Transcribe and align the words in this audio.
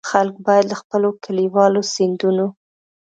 خلک 0.09 0.35
باید 0.45 0.65
له 0.71 0.75
خپلو 0.81 1.09
کلیوالو 1.23 1.81
سیندونو. 1.93 2.47